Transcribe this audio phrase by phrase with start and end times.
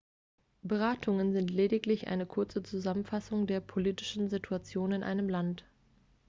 [0.63, 5.63] beratungen sind lediglich eine kurze zusammenfassung der politischen situation in einem land